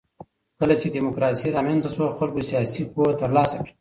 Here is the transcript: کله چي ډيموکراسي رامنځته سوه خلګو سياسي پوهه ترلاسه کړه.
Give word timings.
کله 0.59 0.73
چي 0.81 0.87
ډيموکراسي 0.95 1.47
رامنځته 1.57 1.89
سوه 1.95 2.15
خلګو 2.17 2.41
سياسي 2.49 2.83
پوهه 2.93 3.11
ترلاسه 3.21 3.55
کړه. 3.59 3.69